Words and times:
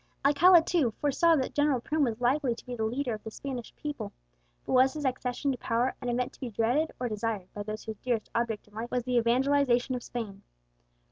Alcala, 0.25 0.63
too, 0.63 0.89
foresaw 0.99 1.35
that 1.35 1.53
General 1.53 1.79
Prim 1.79 2.03
was 2.05 2.19
likely 2.19 2.55
to 2.55 2.65
be 2.65 2.75
the 2.75 2.83
leader 2.85 3.13
of 3.13 3.23
the 3.23 3.29
Spanish 3.29 3.71
people: 3.75 4.11
but 4.65 4.73
was 4.73 4.93
his 4.93 5.05
accession 5.05 5.51
to 5.51 5.59
power 5.59 5.93
an 6.01 6.09
event 6.09 6.33
to 6.33 6.39
be 6.39 6.49
desired 6.49 6.91
or 6.99 7.07
dreaded 7.07 7.53
by 7.53 7.61
those 7.61 7.83
whose 7.83 7.97
dearest 7.99 8.31
object 8.33 8.67
in 8.67 8.73
life 8.73 8.89
was 8.89 9.03
the 9.03 9.17
evangelization 9.17 9.93
of 9.93 10.01
Spain? 10.01 10.41